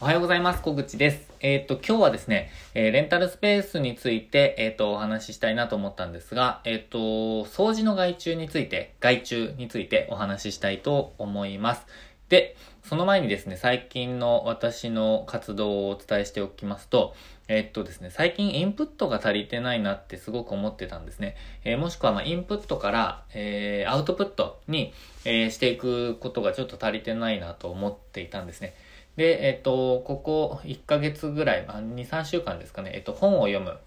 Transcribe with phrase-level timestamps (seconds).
[0.00, 0.60] おはようございます。
[0.60, 1.32] 小口です。
[1.38, 6.98] えっ、ー、と、今日はですね、えー、レンタルスペースについて、えっ、ー、と、お話ししたいなと思ったんですが、えっ、と、
[7.44, 11.86] 掃除の外注について、外注についてお話ししたいと思います。
[12.28, 17.14] で、その前にですね、最近の私の活動をお伝えしておきますと、
[17.46, 21.36] えっとですね、最近インプットが足りてないなってすごく思ってたんですね。
[21.62, 24.92] えー、もしくは、まインプットから、えー、アウトプットに、
[25.24, 28.74] えー、していくことがちょっと足りてないなと思っていたんですね。
[29.16, 33.78] で、えっ、と、ここ1ヶ月ぐらい、まあ、2、3週間ですかね、えっ、と、本を読む、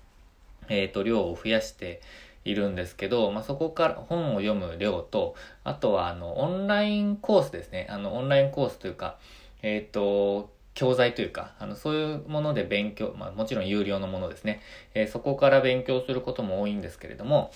[0.70, 2.02] えっ、と、量を増やして
[2.46, 7.88] いるんですけど、まあ、そこから本を読む量と、あとは、あの、オンラインコースですね。
[7.90, 9.18] あの、オンラインコースというか、
[9.62, 14.62] えっ、と、教材というか、あの、そういうもので勉強、まあ、もちろん有料のものですね。
[14.94, 17.52] えー、そこから勉強することも多いんですけれども、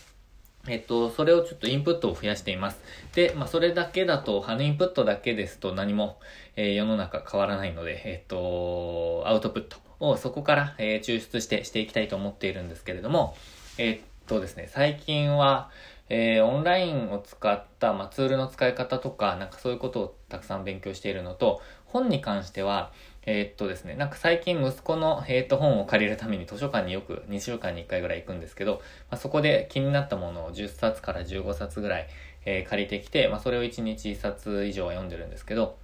[0.67, 2.79] えっと、それをちょっとインプットを増やしています。
[3.13, 6.19] で、まあ、それだけだと、ハのインプットだけですと何も、
[6.55, 13.35] えー、世の中変わらないので、えっと、アウトプットをそこから、えー、抽出してしていきたいと思っているんですけれども、
[13.77, 15.69] え、っとですね、最近は、
[16.09, 22.91] えー、オンラインを使った、まあ、ツールの使い方とか、なんかそういうことをたくさん勉強しているのと、本に関しては、
[23.25, 32.07] えー、っとですね、なんか最近息子の、えー、っと本を借りるために図書館によく2週間に1回ぐらい行くんですけど、まあ、そこで気になったものを10冊から15冊ぐらい、
[32.45, 35.77] えー、借りてきて、まあ、それを1日1冊以上は読んでるんですけど、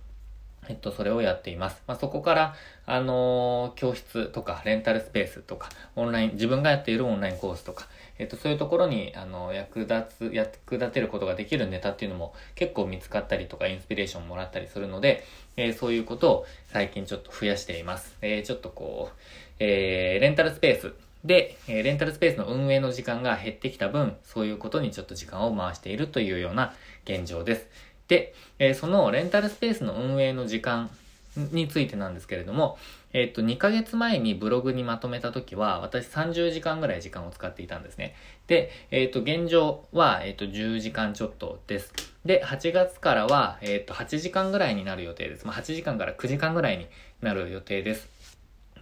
[0.67, 1.81] えっと、それをやっています。
[1.87, 7.87] まあ、そこから、あのー、教室とか、レンタルスペースとか、オンライン、自分がやっているオンラインコースとか、
[8.19, 15.23] えっと、そういうところに、あの、役立つ、役立てることができるネタっていうのも結構見つかったりとか、インスピレーションもらったりするので、
[15.55, 18.17] えー、そういうことを最近ちょっと増やしています。
[18.21, 19.17] えー、ちょっとこう、
[19.59, 26.73] えー、レンタルスペースで、えレンタルスペースの運営の時間が減ってきた分、そういうことにちょっと時間を回しているというような
[27.05, 27.67] 現状です。
[28.07, 30.89] で、えー、そのレンタルスペースの運営の時間
[31.35, 32.77] についてなんですけれども、
[33.19, 38.13] えっ、と、2ヶ月前にブログにまとめた時は、私30時間ぐらい時間を使っていたんですね。
[38.45, 41.91] で、えっ、と、現状は、えっ、と、10時間ちょっとです。
[42.25, 45.47] で、8月からは、えっ、と、8時間ぐらいになる予定です。
[45.47, 46.85] まあ、8時間から9時間ぐらいに
[47.21, 48.07] なる予定です。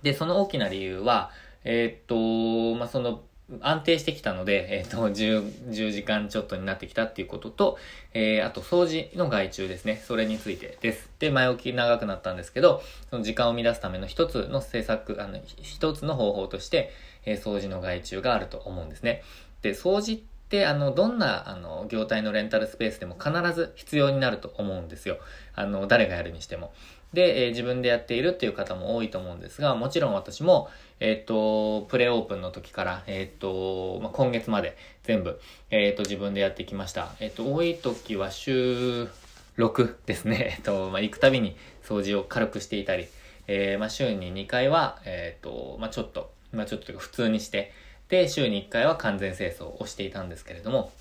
[0.04, 1.32] で、その大きな理由は、
[1.64, 3.24] えっ、と、まあ、その、
[3.62, 7.78] 安定してきたので、えっ、ー、と、10、10時間ちょっとになってきたっていうことと、
[8.14, 10.02] えー、あと、掃除の外注ですね。
[10.04, 11.10] それについてです。
[11.20, 16.92] で、前置き長くなったんですけど、その時間を乱すための一つの政策、あの、一つの方法として、
[17.26, 19.22] えー、掃除の外注があると思うんですね。
[19.62, 25.18] で、掃除って、であの、どんな、あの、業態のレンタルスペースでも必ず必要になると思うんですよ。
[25.56, 26.72] あの、誰がやるにしても。
[27.14, 30.70] で、えー、自分でやっているっていう方も多いと思うんですが、もちろん私も、
[31.00, 35.40] えっ、と、プレオープンの時から、えっ、と、まあ、今月まで全部、
[35.72, 37.10] えっ、と、自分でやってきました。
[37.20, 39.08] えっ、と、多い時は週
[39.58, 40.56] 6ですね。
[40.58, 43.08] えっと、まあ、行くたびに掃除を軽くしていたり、
[43.48, 47.72] えまあ、週に2回は、えっと、ま、ちょっと、ま、ちょっと普通にして、
[48.10, 50.92] で、週に1回は完全清掃をしていたんですけれども、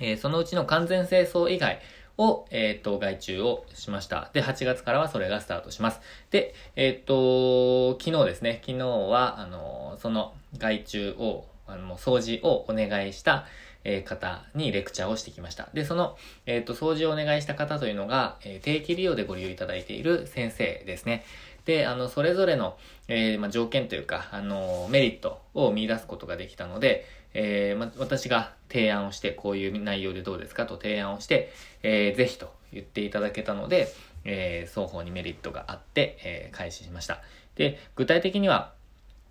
[0.00, 1.80] えそのうちの完全清掃以外、
[2.18, 4.30] を、えっ、と、外注をしました。
[4.32, 6.00] で、8月からはそれがスタートします。
[6.30, 13.46] で、えっ、と、昨日ですね、昨日は、あの、その外注を、あの、掃除をお願いした、
[13.88, 15.68] え方にレクチャーをしてきました。
[15.72, 21.24] で、その、えっ、と、掃除をお願いした方というのが、え定期利用でご利用いただいている先生ですね。
[21.66, 22.78] で、あの、それぞれの、
[23.08, 27.04] えまあ、条件というか、あの、メリットを見出すことができたので、
[27.34, 30.64] えー、ま、私が提案をして、こういう内容でどうですか？
[30.64, 33.88] と提案をして、えー、ぜひと言っていただけたので、
[34.24, 37.20] えー、双方にメリットがあって、えー、開始しました。
[37.56, 38.72] で、具体的には、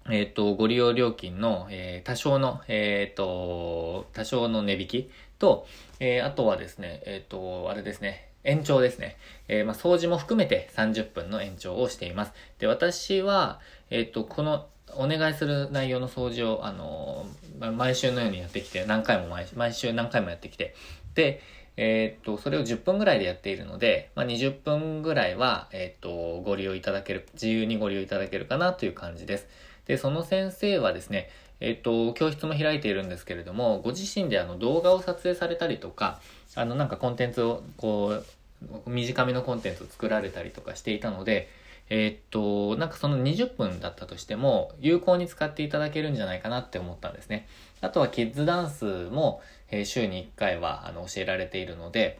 [0.10, 5.66] えっ、ー、と、ご利用料金の、えー、多少の、えっ、ー、と、多少の値引きと、
[6.00, 9.18] えー、あとはですね、えっ、と、あれですね、延長ですね。
[9.48, 12.32] えー、まあ、掃除も含めて30分の延長をしています。
[12.60, 17.26] で、私は、えっ、と、このお願いする内容の掃除を、あの
[17.60, 20.76] 毎週のようにやってきて、何回も毎毎週何回もやってきて、
[21.16, 21.42] で、
[21.78, 29.48] え、っと、それを10分ぐらいでやっているので、まあ、20分ぐらいは、え、っと、ご利用いただける、自由にご利用いただけるかなという感じです。
[29.86, 31.30] で、その先生はですね、
[31.60, 36.20] えっと、教室も開いているんですけれども、ご自身であの動画を撮影されたりとか、
[36.56, 38.22] あのなんかコンテンツを、こ
[38.88, 41.50] う、短めのコンテンツを作られたりとかしていたので、
[41.90, 47.48] えー、っと、なんかその20分だったとしても、有効に使っていただけるんじゃないかなって思ったんですね。
[47.82, 52.20] あとはキッズダンスも、えー、週に1回はあの教えられているので、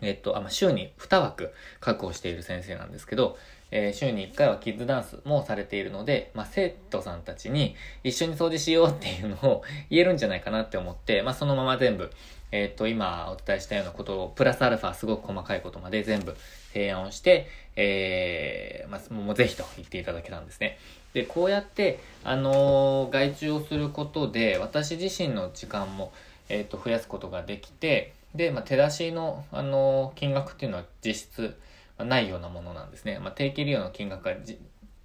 [0.00, 3.38] えっと、あ、ま、週に2枠確保している先生なんですけど、
[3.70, 7.74] えー、週に1回はキッズダンスもされているので、まあ、生徒さんたちに
[8.04, 12.10] 一緒に掃除しようっていうのを言えるんじゃないかなって思って、まあ、そのまま全部、
[12.52, 16.36] えっ、と、今お伝えしたようなことを、プラスアルファすごく細かいことまで全部
[16.72, 20.78] 提案をして、えー、まあ、もうぜひと言っていただけたんですね。
[21.12, 26.12] で、こうやって、あのー、外注をすることで、私自身の時間も、
[26.48, 31.56] えっ、と、増やすことができて、で、まあ、手出しの、あのー、金額っていうのは実質、
[32.04, 33.18] ないようなものなんですね。
[33.18, 34.34] まあ、定期利用の金額が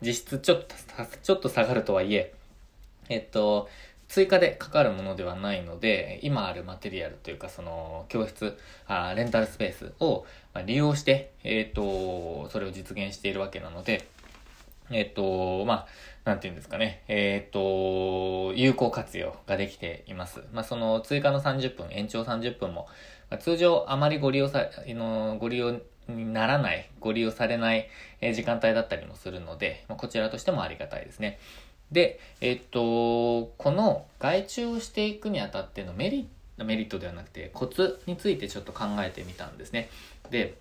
[0.02, 0.76] 実質ちょっと、
[1.22, 2.34] ちょっと下がるとはいえ、
[3.10, 3.70] えっと、
[4.12, 10.26] 追加でかかるものではないので、今あるマテリアルというか、その、教室、あレンタルスペースを
[10.66, 14.06] 利用して、えっ、と、それを実現しているわけなので、
[14.90, 15.88] えっ、と、まあ、
[16.26, 20.44] なんていうんですかね、えっ、と、有効活用ができています。
[20.52, 22.90] まあ、その追加の30分、延長30分も、
[23.40, 27.88] 通常あまりご利用さ、のご利用にならない、ご利用されない
[28.34, 31.40] 時間帯だったりもするので、こちらとしてもありがたいですね。
[31.92, 36.24] で、えっと、この外注をしていくにあたってのメリッ
[36.58, 39.90] ト、メリットではなくてコツについてちょっと考えてみたんですね。
[40.30, 40.58] で、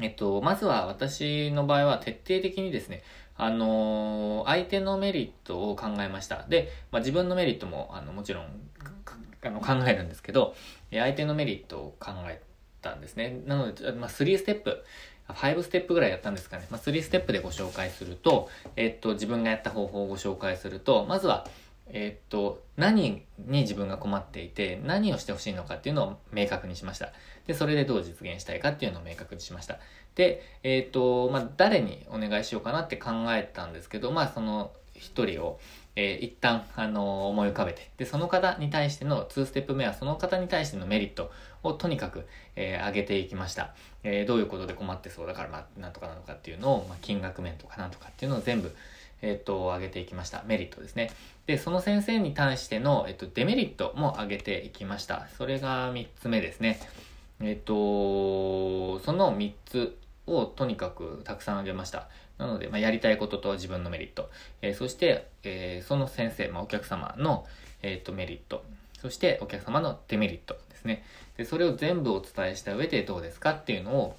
[0.00, 3.02] えっと、まずは私の場合は徹底的にですね、
[3.36, 6.44] あのー、相手のメリットを考えました。
[6.48, 8.46] で、まあ、自分のメリットも、あの、もちろん、
[9.42, 10.54] あの、考えるんですけど、
[10.90, 12.40] 相手のメリットを考え
[12.86, 13.42] たんですね。
[13.46, 14.84] なので、まあ、3ステップ。
[15.28, 16.66] 5ステップぐらいやったんですかね。
[16.70, 21.48] まあ、3ステップでご紹介すると、えっと、自分がやった方法をご紹介すると、まずは、
[21.88, 27.12] えっと、何に自分が困っていて、何をしてほしいのかっていうのを明確にしました。
[27.46, 29.78] で、それでどう実現したいかっていうのを明確にしました。
[30.14, 35.58] で、えっと、まあ、誰にお願いしようかなって考えたんですけど、まあ、その一人を、
[35.96, 41.30] えー、一旦、あのー、思い浮かべて、で、その方に対しての2ステップ目は、その方に対してのメリット
[41.62, 43.74] をとにかく、えー、上げていきました。
[44.02, 48.74] え、どういうことで困ってそうだから、まあ、なんとかなのかっていうのを、まあ、金額面とかなんとかっていうのを全部、
[49.22, 50.44] えっ、と、上げていきました。
[50.46, 51.10] メリットですね。
[51.46, 55.28] で、その先生に対しての、えっ、と、デメリットも上げていきました。
[55.38, 56.78] それが3つ目ですね。
[57.40, 62.08] えっ、と、その3つをとにかくたくさん上げました。
[62.38, 64.30] なので、まあ、やりたいことと自分のメリット、
[64.60, 67.46] えー、そして、えー、その先生、まあ、お客様の、
[67.82, 68.62] えーと、メリット、
[69.00, 71.04] そしてお客様のデメリットですね。
[71.36, 74.16] で、それを全部お伝えした上でどうですかっていうのを、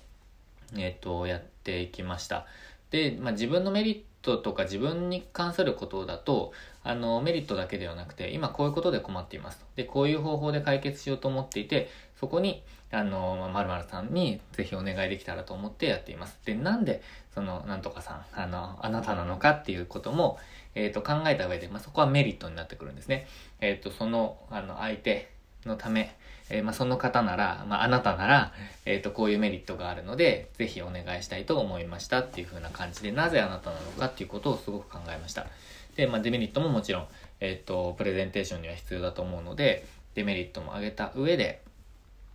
[0.75, 2.45] えっ、と、やっていきました。
[2.91, 6.53] で、まあ、自分のメリットとか自分に関することだと、
[6.83, 9.65] あの、メリットだけではなくて、今こういうことで困っています。
[9.75, 11.89] で、こういう方法で解決しようと思っていて、
[12.19, 16.39] そこに、あの、まるまるさんにぜひお願いできたらと思ってやっています。
[16.45, 17.01] で、なんで、
[17.33, 20.39] その、なんとかさん、あの、あなたなのかっていうことも、
[20.73, 23.27] えっ、ー、と、考えた上で、まあ、そこはメリットになってくるんですね。
[23.59, 25.29] えっ、ー、と、その、あの、相手
[25.65, 26.15] のため、
[26.49, 28.53] えー、まあ、その方なら、まあ、あなたなら、
[28.85, 35.47] えっ、と、こういうメリットがあるので、ぜひお願いしたいと思いましたっていう風な感じで、なぜあなたなのかっていうことをすごく考えました。
[35.97, 37.07] で、まあ、デメリットももちろん、
[37.41, 39.85] えっ、と、プレゼンテーションには必要だと思うので、
[40.15, 41.61] デメリットも上げた上で、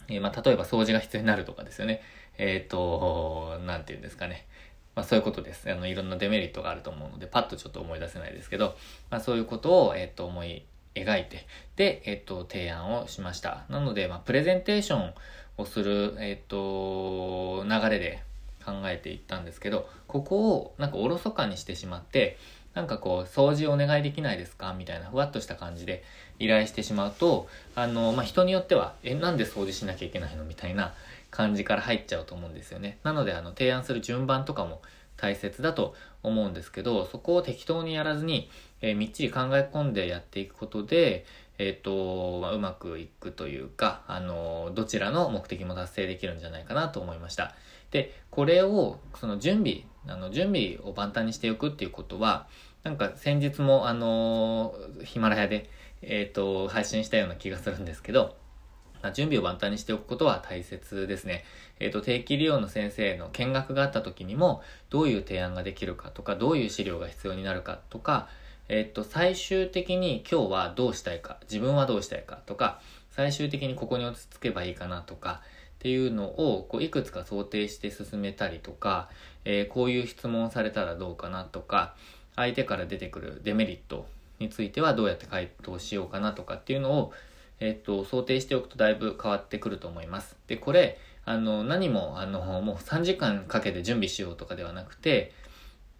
[0.08, 2.02] えー、まあ、例えば掃除が必要になるとかですよね。
[2.38, 4.46] えっ、ー、と、なんて言うんですかね。
[4.94, 5.70] まあ、そういうことです。
[5.70, 8.76] あの、いろんなデメリットがあると思うので、パッとちょっと思い出せないですけど、
[9.10, 10.64] まあ、そういうことを、えっ、ー、と、思い
[10.94, 11.46] 描いて、
[11.76, 13.64] で、えっ、と、提案をしました。
[13.68, 15.14] なので、まあ、プレゼンテーション
[15.56, 18.22] をする、えっ、と、流れで
[18.64, 22.38] 考えていったんですけど、ここをなんかおろそかにしてしまって、
[22.74, 24.72] なんかこう、掃除お願いできないですか？
[24.72, 26.02] みたいなふわっとした感じで
[26.38, 30.44] 依頼してしまうと、あの、まあ、人によっては、え、なんで掃除しなきゃいけないの？
[30.44, 30.94] みたいな
[31.30, 32.98] 感じから入っちゃうと思うんですよね。
[33.02, 34.82] なので、あの、提案する順番とかも
[35.16, 41.24] 大切だと思うんですけど、そこを適当にやらずに、えー、みっちり考え込んでやっていくことで、
[41.58, 47.54] えっ、ー、と、まあ、うまくいくというか、あの、どちらの目的も達成できるんじゃないかなと思いました。
[47.90, 52.48] で、これを、その準備、あの、準備を万端にしておくっていうことは、
[52.82, 55.70] なんか先日もあのー、ヒマラヤで、
[56.02, 58.36] えっ、ー、と、配信したような気がするんですけど、
[59.02, 61.44] ま準備を万端にしておくことは大切ですね。
[61.80, 68.28] えっ、ー、と、定期利用の先生の見学があった時にも、どういう提案ができるかとか、どういう資料が必要になるかとか、
[68.68, 72.80] えっ、と、最終的に今日はどうしたいか、自分はどうしたいかとか、
[73.10, 75.42] 最終的にここに落ち着けばいいかなとか、
[75.76, 79.10] っていうのをこういくつか想定して進めたりとか、
[79.44, 81.96] えー、こういう質問されたらどうかなとか、
[82.36, 84.06] 相手から出てくるデメリット
[84.42, 87.12] についてはどうやって回答しようかなとかっていうのを、
[87.60, 90.36] えっと、想定しておくとだいぶ変わってくると思います。
[90.46, 95.32] で、これ、あの、何も、あの、もう3時間かけて準備しようとかではなくて、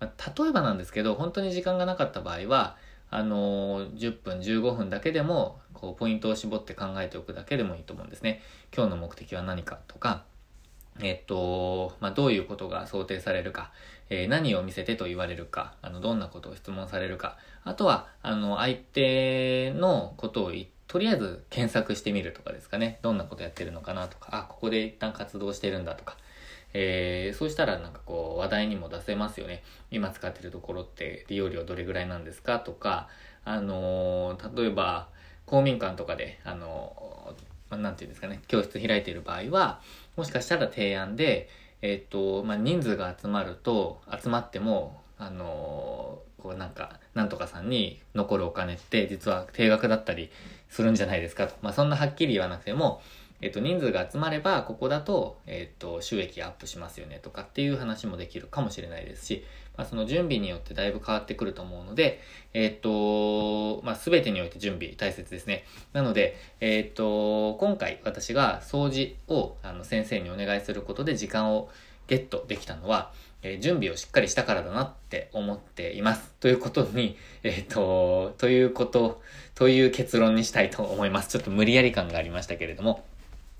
[0.01, 2.77] ま例えばなんですけど、本当に時間がなかった場合は、
[3.11, 8.43] あの、10分、15分だけでも、こう、ポイントを絞って考えておくだけでもいいと思うんですね。
[8.75, 10.25] 今日の目的は何かとか、
[11.03, 13.73] えっと、まあ、どういうことが想定されるか、
[14.11, 20.53] えー、何を見せてと言われるか、あの、どんなことを質問されるか、あとは、あの、相手のことを
[20.87, 22.99] とりあえず検索してみるとかですかね。
[23.03, 26.17] どんなことやってるのかなとか、あ、ここで一旦活動してるんだとか、
[26.75, 29.63] えー、そうしたらなんかこう話題にも出せますよね。
[29.91, 33.09] 今使ってるところって利用料どれぐらいなんですかとか、
[33.45, 35.09] あのー、例えば
[35.47, 39.81] 公民館とかで、あのー、なんていうんですかね、教室開いている場合は、
[40.17, 41.49] もしかしたら提案で、
[41.81, 50.31] えっ、と、まあ、人数が集まると、集まっても、あのこうなんか、なんとかさんに残るお金って実は定額だったり
[50.69, 51.55] するんじゃないですかと。
[51.63, 53.01] まあ、そんなはっきり言わなくても、
[53.43, 59.45] えっと、人数が集まれば、ここだと、えっと、収益アップしますよねとかっていう話もできるかもしれないですし、
[59.77, 62.21] まあ、その準備によってだいぶ変わってくると思うので、
[62.55, 65.65] えっと、まあ、すべてにおいて準備大切ですね。
[65.93, 71.69] なので、えっと、今回私が掃除をあの先生にお願いすることで時間を
[72.07, 76.33] ゲットできたのは、えー、準備をしっかりしたからだなって思っています。
[76.39, 79.21] ということに、えっ、ー、と、ということ、
[79.55, 81.29] という結論にしたいと思います。
[81.29, 83.05] ちょっと無理やり感がありましたけれども。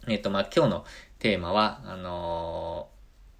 [0.09, 0.85] えっ、ー、と、まあ、今日の
[1.19, 2.89] テーマは、あの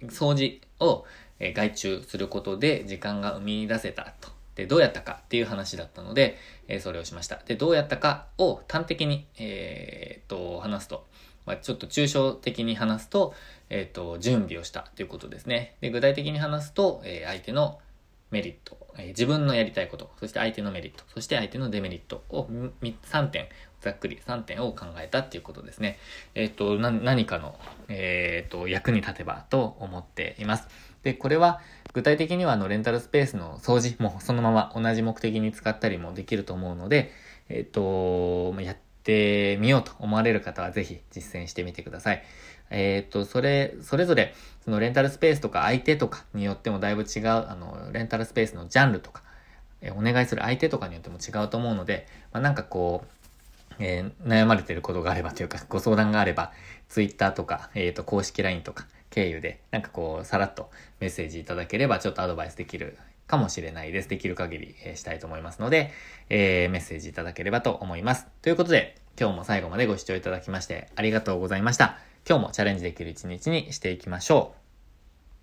[0.01, 1.05] ー、掃除を、
[1.39, 4.29] え、外注することで時間が生み出せたと。
[4.55, 7.37] で、どうやったかっていう話だったので、え、それをしました。
[7.37, 11.05] で、どうやったかを端的に、えー、と、話すと、
[11.45, 13.33] まあ、ちょっと抽象的に話すと、
[13.69, 15.75] えっ、と、準備をしたということですね。
[15.81, 17.79] で、具体的に話すと、え相手の
[18.33, 23.47] メリット、え自分のやりたいこと、そして相手のメリット、そして相手のデメリットを3点、
[23.79, 25.99] ざっくり3点を考えたっていうことですね。
[26.33, 27.55] えっ、ー、と、何かの、
[27.89, 30.67] えっ、ー、と、役に立てばと思っています。
[31.03, 31.61] で、これは
[31.93, 37.11] 具体的にはあのレンタルスペースの掃除もそのまま同じ目的に使ったりもできると思うので、
[37.49, 42.23] えっ、ー、と、やってみようと思われる方はぜひ実践してみてください。
[42.69, 44.33] えっ、と、それ、それぞれ、
[44.63, 49.21] そのレンタルスペースとか相手とかによってもだいぶ違う、あの、レンタルスペースのジャンルとか、
[49.81, 53.23] えお願いする相手とかによっても違うと思うので、まあ、なんかこう、
[53.79, 56.53] えー、悩まれてることがあればというか、ご相談があれば、
[56.87, 60.69] Twitter とか、えっ、ー、と、公式 LINE とか、経由で、なんかこう、さらっと
[61.01, 64.07] メッセージいただければ、ちょっとアドバイスできるかもしれないです。
[64.07, 65.91] できる限り、えー、したいと思いますので、
[66.29, 68.27] え、メッセージいただければと思います。
[68.41, 72.12] ということで、今日も最後までご視聴いただきまして、ありがとうございました。
[72.27, 74.62] 今日もチャレンジできる一日にしていきましょう。